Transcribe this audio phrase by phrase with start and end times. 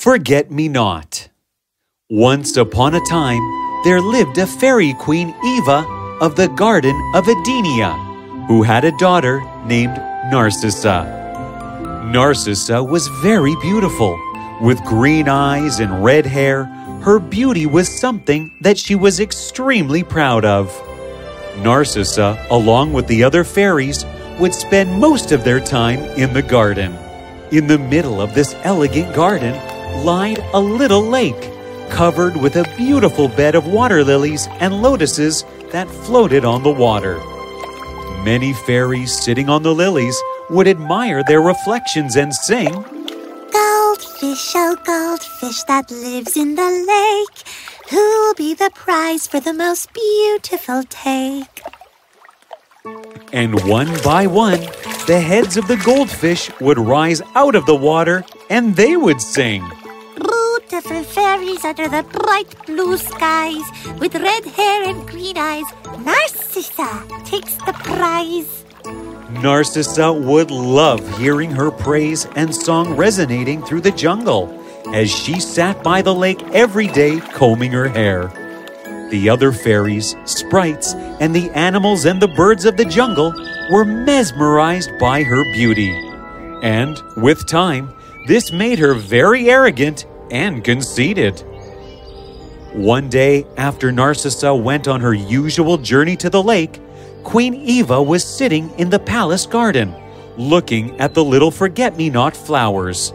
[0.00, 1.28] Forget Me Not.
[2.08, 3.42] Once upon a time,
[3.84, 5.84] there lived a fairy queen Eva
[6.22, 9.98] of the Garden of Edenia, who had a daughter named
[10.32, 11.04] Narcissa.
[12.10, 14.18] Narcissa was very beautiful.
[14.62, 16.64] With green eyes and red hair,
[17.02, 20.74] her beauty was something that she was extremely proud of.
[21.58, 24.06] Narcissa, along with the other fairies,
[24.38, 26.96] would spend most of their time in the garden.
[27.52, 29.60] In the middle of this elegant garden
[30.04, 31.50] lied a little lake,
[31.90, 37.18] covered with a beautiful bed of water lilies and lotuses that floated on the water.
[38.24, 42.70] Many fairies sitting on the lilies would admire their reflections and sing,
[43.52, 47.48] Goldfish, oh goldfish that lives in the lake,
[47.90, 51.62] who'll be the prize for the most beautiful take?
[53.32, 54.60] And one by one,
[55.06, 59.62] the heads of the goldfish would rise out of the water and they would sing.
[60.70, 63.64] Beautiful fairies under the bright blue skies,
[63.98, 65.64] with red hair and green eyes,
[65.98, 68.64] Narcissa takes the prize.
[69.42, 74.46] Narcissa would love hearing her praise and song resonating through the jungle
[74.94, 78.28] as she sat by the lake every day combing her hair.
[79.10, 83.34] The other fairies, sprites, and the animals and the birds of the jungle
[83.72, 85.90] were mesmerized by her beauty.
[86.62, 87.92] And with time,
[88.28, 91.40] this made her very arrogant and conceited.
[92.72, 96.80] One day, after Narcissa went on her usual journey to the lake,
[97.24, 99.94] Queen Eva was sitting in the palace garden,
[100.36, 103.12] looking at the little forget me not flowers.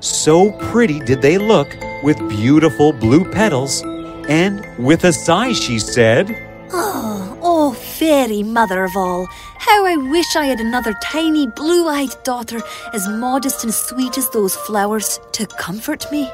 [0.00, 1.68] So pretty did they look
[2.02, 3.82] with beautiful blue petals,
[4.28, 6.28] and with a sigh she said,
[6.72, 7.09] Oh,
[7.42, 9.26] oh, fairy mother of all,
[9.58, 12.60] how I wish I had another tiny blue eyed daughter
[12.92, 16.30] as modest and sweet as those flowers to comfort me.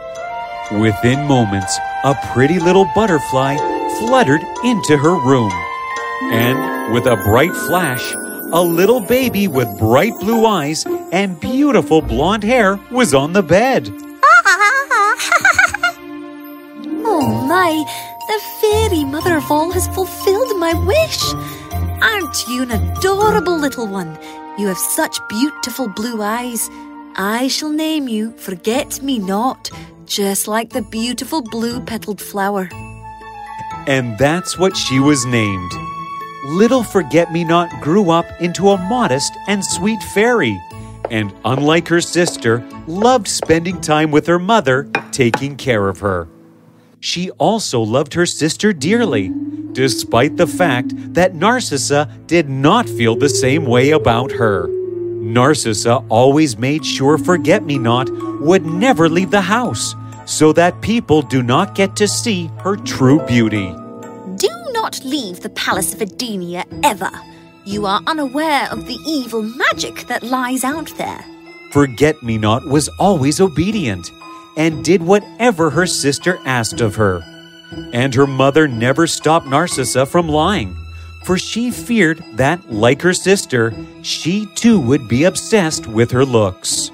[0.72, 3.56] Within moments, a pretty little butterfly
[3.98, 5.52] fluttered into her room.
[6.32, 8.14] And with a bright flash,
[8.52, 13.90] a little baby with bright blue eyes and beautiful blonde hair was on the bed.
[14.24, 15.42] Ah!
[17.08, 17.84] Oh my,
[18.26, 21.34] the fairy mother of all has fulfilled my wish.
[22.02, 24.18] Aren't you an adorable little one?
[24.58, 26.68] You have such beautiful blue eyes.
[27.16, 29.70] I shall name you Forget Me Not,
[30.06, 32.68] just like the beautiful blue petaled flower.
[33.86, 35.72] And that's what she was named.
[36.46, 40.60] Little Forget Me Not grew up into a modest and sweet fairy,
[41.10, 46.28] and unlike her sister, loved spending time with her mother, taking care of her.
[47.00, 49.32] She also loved her sister dearly,
[49.72, 54.68] despite the fact that Narcissa did not feel the same way about her.
[54.68, 58.08] Narcissa always made sure Forget Me Not
[58.40, 63.20] would never leave the house so that people do not get to see her true
[63.26, 63.68] beauty.
[64.36, 67.10] Do not leave the Palace of Edenia ever.
[67.64, 71.24] You are unaware of the evil magic that lies out there.
[71.72, 74.10] Forget Me Not was always obedient
[74.56, 77.22] and did whatever her sister asked of her.
[77.92, 80.76] And her mother never stopped Narcissa from lying,
[81.24, 86.90] for she feared that, like her sister, she too would be obsessed with her looks.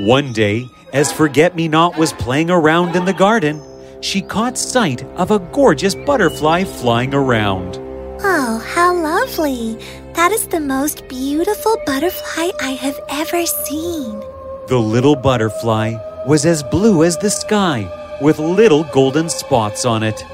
[0.00, 3.62] One day, as Forget Me Not was playing around in the garden,
[4.02, 7.78] she caught sight of a gorgeous butterfly flying around.
[8.22, 9.78] Oh, how lovely!
[10.14, 14.20] That is the most beautiful butterfly I have ever seen.
[14.66, 17.88] The little butterfly was as blue as the sky,
[18.20, 20.24] with little golden spots on it.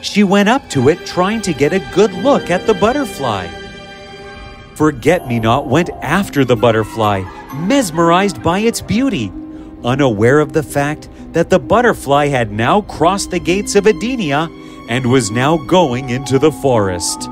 [0.00, 3.48] She went up to it trying to get a good look at the butterfly.
[4.74, 7.22] Forget Me Not went after the butterfly,
[7.54, 9.32] mesmerized by its beauty,
[9.84, 14.48] unaware of the fact that the butterfly had now crossed the gates of Edenia
[14.88, 17.28] and was now going into the forest.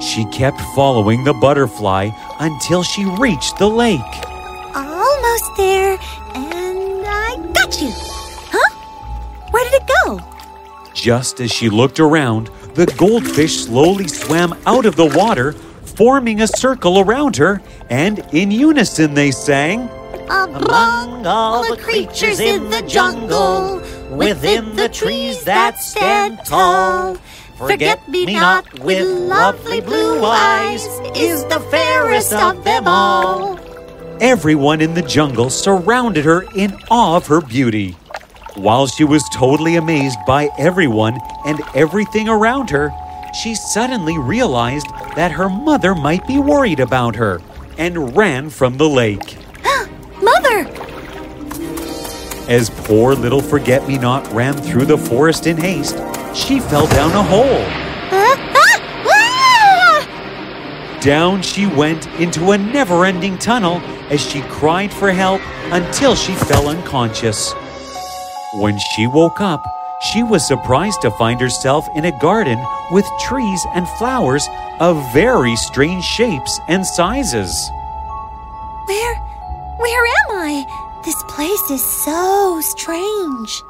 [0.00, 4.00] She kept following the butterfly until she reached the lake.
[4.74, 5.98] Almost there,
[7.80, 7.90] you.
[7.92, 9.50] Huh?
[9.50, 10.20] Where did it go?
[10.94, 16.46] Just as she looked around, the goldfish slowly swam out of the water, forming a
[16.46, 19.88] circle around her, and in unison they sang,
[20.28, 27.16] Among all the creatures in the jungle, within the trees that stand tall,
[27.60, 33.59] Forget me not with lovely blue eyes is the fairest of them all.
[34.20, 37.92] Everyone in the jungle surrounded her in awe of her beauty.
[38.54, 42.92] While she was totally amazed by everyone and everything around her,
[43.32, 47.40] she suddenly realized that her mother might be worried about her
[47.78, 49.38] and ran from the lake.
[50.22, 50.68] Mother!
[52.46, 55.96] As poor little Forget Me Not ran through the forest in haste,
[56.34, 57.64] she fell down a hole.
[58.12, 60.98] Ah, ah, ah!
[61.00, 65.40] Down she went into a never ending tunnel as she cried for help
[65.72, 67.54] until she fell unconscious.
[68.54, 69.62] When she woke up,
[70.00, 72.58] she was surprised to find herself in a garden
[72.90, 74.48] with trees and flowers
[74.80, 77.70] of very strange shapes and sizes.
[78.86, 79.14] Where,
[79.78, 81.00] where am I?
[81.04, 83.62] This place is so strange.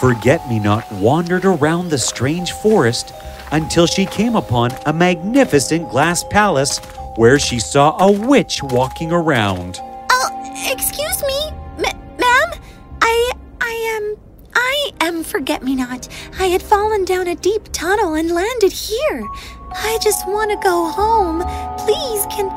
[0.00, 3.12] Forget Me Not wandered around the strange forest
[3.52, 6.80] until she came upon a magnificent glass palace
[7.16, 9.80] where she saw a witch walking around.
[10.10, 12.60] Oh, excuse me, ma- ma'am.
[13.02, 14.16] I, I am,
[14.54, 16.08] I am Forget Me Not.
[16.38, 19.26] I had fallen down a deep tunnel and landed here.
[19.72, 21.40] I just want to go home.
[21.78, 22.48] Please, can,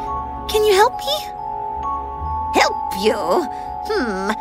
[0.50, 1.18] can you help me?
[2.60, 3.48] Help you?
[3.88, 4.32] Hmm,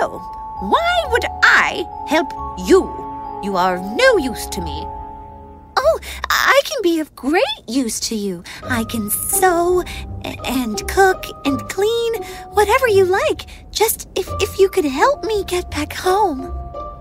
[0.00, 0.18] no.
[0.60, 2.32] Why would I help
[2.66, 2.82] you?
[3.42, 4.86] You are no use to me.
[5.80, 8.42] Oh, I can be of great use to you.
[8.64, 9.82] I can sew
[10.24, 12.14] and cook and clean,
[12.50, 13.46] whatever you like.
[13.70, 16.40] Just if, if you could help me get back home.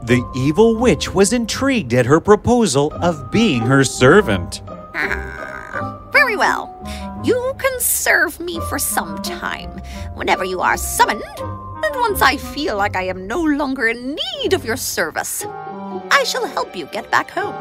[0.04, 4.62] The evil witch was intrigued at her proposal of being her servant.
[4.94, 6.74] Ah, Very well.
[7.24, 9.82] You can serve me for some time,
[10.14, 14.54] whenever you are summoned, and once I feel like I am no longer in need
[14.54, 15.44] of your service,
[16.12, 17.56] I shall help you get back home.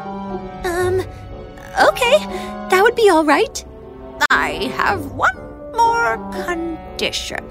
[1.00, 2.18] Um, okay,
[2.70, 3.64] that would be all right.
[4.30, 5.36] I have one
[5.72, 7.44] more condition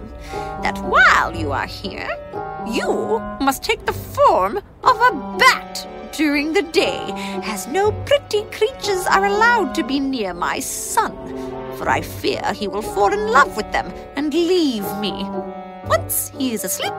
[0.64, 2.10] that while you are here,
[2.68, 7.12] you must take the form of a bat during the day,
[7.44, 11.12] as no pretty creatures are allowed to be near my son,
[11.78, 15.28] for I fear he will fall in love with them and leave me.
[15.86, 16.94] Once he is asleep,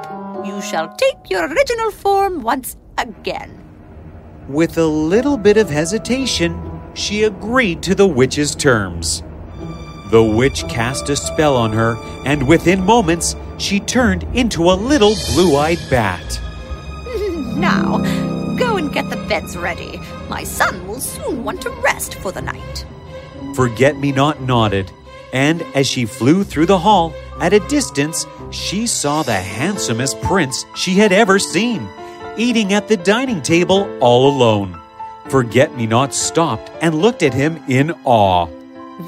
[0.44, 3.65] you shall take your original form once again.
[4.48, 9.24] With a little bit of hesitation, she agreed to the witch's terms.
[10.12, 15.14] The witch cast a spell on her, and within moments, she turned into a little
[15.34, 16.40] blue eyed bat.
[17.56, 17.98] Now,
[18.56, 19.98] go and get the beds ready.
[20.28, 22.86] My son will soon want to rest for the night.
[23.54, 24.92] Forget Me Not nodded,
[25.32, 30.66] and as she flew through the hall, at a distance, she saw the handsomest prince
[30.76, 31.88] she had ever seen,
[32.36, 34.78] eating at the dining table all alone.
[35.28, 38.46] Forget Me Not stopped and looked at him in awe.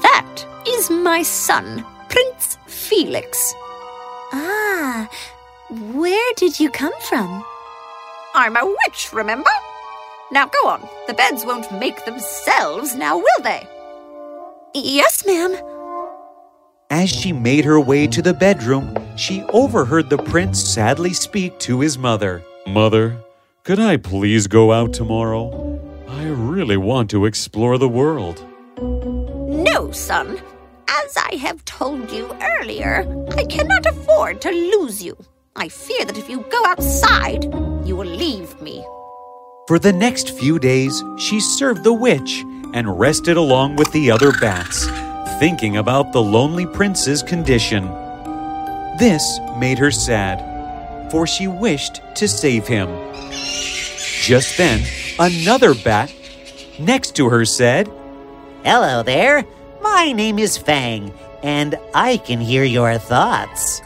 [0.01, 3.53] That is my son, Prince Felix.
[4.33, 5.09] Ah,
[5.69, 7.43] where did you come from?
[8.35, 9.49] I'm a witch, remember?
[10.31, 10.87] Now go on.
[11.07, 13.67] The beds won't make themselves now, will they?
[14.73, 15.55] Yes, ma'am.
[16.91, 21.79] As she made her way to the bedroom, she overheard the prince sadly speak to
[21.79, 22.43] his mother.
[22.69, 23.17] Mother,
[23.63, 25.81] could I please go out tomorrow?
[26.07, 28.45] I really want to explore the world.
[28.79, 30.39] No, son.
[30.87, 35.17] As I have told you earlier, I cannot afford to lose you.
[35.55, 37.45] I fear that if you go outside,
[37.85, 38.85] you will leave me.
[39.67, 42.43] For the next few days, she served the witch
[42.75, 44.85] and rested along with the other bats,
[45.39, 47.85] thinking about the lonely prince's condition.
[48.99, 50.48] This made her sad,
[51.09, 52.89] for she wished to save him.
[54.21, 54.83] Just then,
[55.19, 56.13] another bat
[56.79, 57.89] next to her said,
[58.63, 59.45] Hello there.
[59.81, 63.81] My name is Fang, and I can hear your thoughts.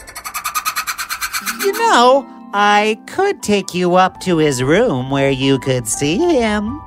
[1.61, 6.81] You know, I could take you up to his room where you could see him.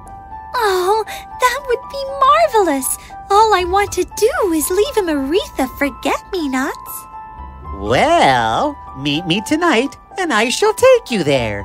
[0.55, 2.99] Oh, that would be marvelous.
[3.31, 7.07] All I want to do is leave him a wreath of forget me nots.
[7.78, 11.65] Well, meet me tonight, and I shall take you there.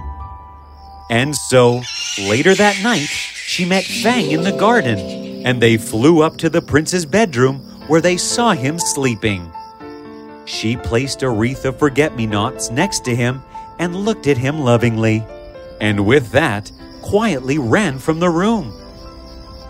[1.09, 1.81] And so,
[2.19, 3.09] later that night,
[3.51, 8.01] she met Fang in the garden, and they flew up to the prince's bedroom where
[8.01, 9.51] they saw him sleeping.
[10.45, 13.41] She placed a wreath of forget me nots next to him
[13.79, 15.25] and looked at him lovingly,
[15.81, 18.71] and with that, quietly ran from the room.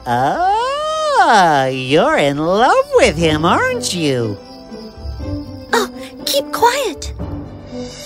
[0.06, 4.38] Oh, you're in love with him, aren't you?
[5.74, 5.90] Oh,
[6.26, 7.01] keep quiet.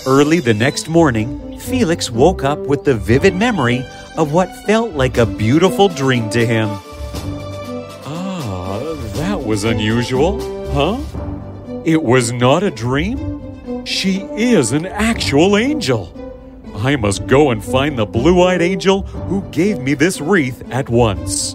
[0.06, 3.84] Early the next morning, Felix woke up with the vivid memory
[4.16, 6.68] of what felt like a beautiful dream to him.
[8.06, 8.78] Ah,
[9.14, 10.38] that was unusual,
[10.72, 11.00] huh?
[11.84, 13.84] It was not a dream?
[13.84, 16.12] She is an actual angel.
[16.76, 20.88] I must go and find the blue eyed angel who gave me this wreath at
[20.88, 21.54] once.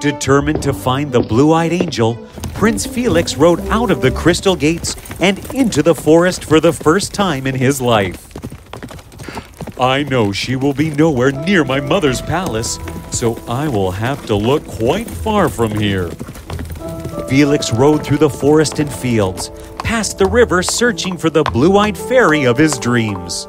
[0.00, 2.14] Determined to find the blue eyed angel,
[2.58, 7.14] Prince Felix rode out of the crystal gates and into the forest for the first
[7.14, 8.26] time in his life.
[9.80, 12.80] I know she will be nowhere near my mother's palace,
[13.12, 16.10] so I will have to look quite far from here.
[17.28, 19.52] Felix rode through the forest and fields,
[19.84, 23.46] past the river searching for the blue eyed fairy of his dreams.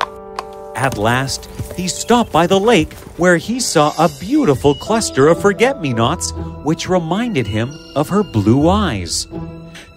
[0.76, 5.82] At last, he stopped by the lake where he saw a beautiful cluster of forget
[5.82, 6.34] me nots,
[6.64, 9.28] which reminded him of her blue eyes.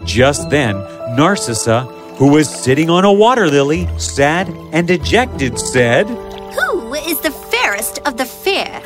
[0.05, 0.77] Just then,
[1.17, 1.83] Narcissa,
[2.19, 7.99] who was sitting on a water lily, sad and dejected, said, Who is the fairest
[8.07, 8.81] of the fair?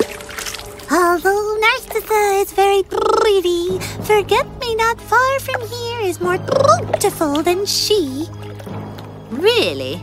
[0.91, 7.67] Although Narcissa is very pretty, forget me not far from here is more beautiful than
[7.67, 8.27] she.
[9.31, 10.03] Really?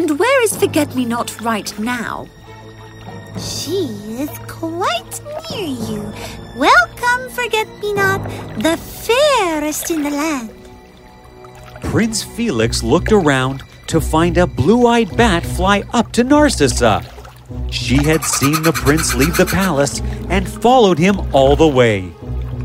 [0.00, 2.26] And where is Forget Me Not right now?
[3.38, 6.10] She is quite near you.
[6.56, 8.22] Welcome, forget me not,
[8.60, 10.54] the fairest in the land.
[11.82, 17.04] Prince Felix looked around to find a blue eyed bat fly up to Narcissa.
[17.70, 22.10] She had seen the prince leave the palace and followed him all the way.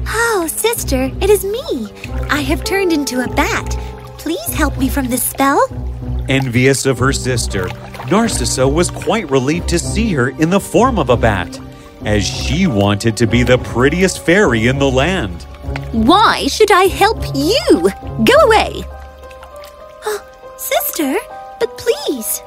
[0.08, 1.92] Oh, sister, it is me.
[2.30, 3.78] I have turned into a bat.
[4.18, 5.85] Please help me from this spell.
[6.28, 7.68] Envious of her sister,
[8.10, 11.60] Narcissa was quite relieved to see her in the form of a bat,
[12.04, 15.44] as she wanted to be the prettiest fairy in the land.
[15.92, 17.90] Why should I help you?
[18.24, 18.84] Go away.
[20.08, 20.22] Oh,
[20.58, 21.18] sister,
[21.60, 22.42] but please.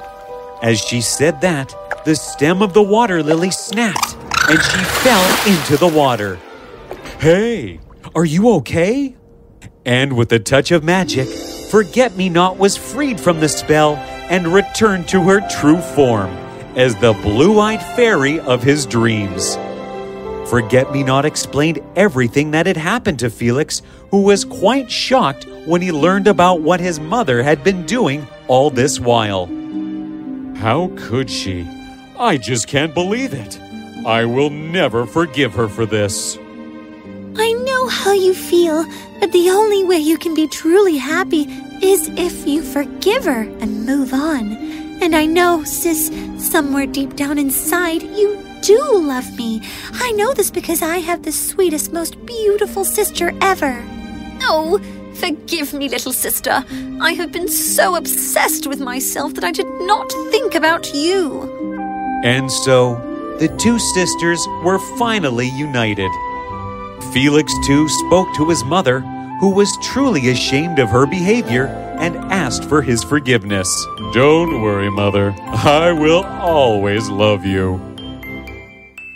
[0.62, 4.16] As she said that, the stem of the water lily snapped
[4.48, 6.38] and she fell into the water.
[7.18, 7.80] Hey,
[8.14, 9.16] are you okay?
[9.84, 11.28] And with a touch of magic,
[11.70, 13.96] Forget Me Not was freed from the spell
[14.30, 16.30] and returned to her true form
[16.76, 19.56] as the blue eyed fairy of his dreams.
[20.48, 25.82] Forget Me Not explained everything that had happened to Felix, who was quite shocked when
[25.82, 29.44] he learned about what his mother had been doing all this while.
[30.56, 31.68] How could she?
[32.18, 33.60] I just can't believe it.
[34.06, 36.38] I will never forgive her for this.
[37.36, 38.84] I know how you feel,
[39.20, 41.42] but the only way you can be truly happy
[41.82, 44.52] is if you forgive her and move on.
[45.00, 49.62] And I know, sis, somewhere deep down inside, you do love me.
[49.92, 53.82] I know this because I have the sweetest, most beautiful sister ever.
[54.42, 54.80] Oh,
[55.14, 56.64] forgive me, little sister.
[57.00, 61.42] I have been so obsessed with myself that I did not think about you.
[62.24, 62.96] And so,
[63.38, 66.10] the two sisters were finally united.
[67.12, 69.00] Felix, too, spoke to his mother,
[69.40, 71.66] who was truly ashamed of her behavior
[71.98, 73.68] and asked for his forgiveness.
[74.12, 75.34] Don't worry, mother.
[75.40, 77.80] I will always love you.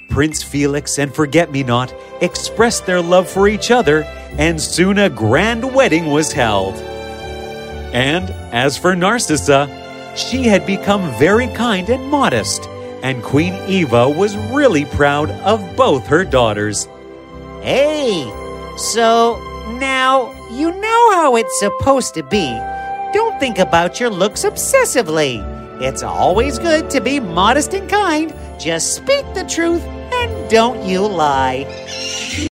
[0.09, 4.03] Prince Felix and Forget Me Not expressed their love for each other,
[4.39, 6.75] and soon a grand wedding was held.
[7.95, 9.69] And as for Narcissa,
[10.15, 12.67] she had become very kind and modest,
[13.03, 16.87] and Queen Eva was really proud of both her daughters.
[17.63, 18.25] Hey,
[18.77, 19.39] so
[19.79, 22.51] now you know how it's supposed to be.
[23.15, 25.39] Don't think about your looks obsessively.
[25.81, 28.35] It's always good to be modest and kind.
[28.59, 31.65] Just speak the truth and don't you lie.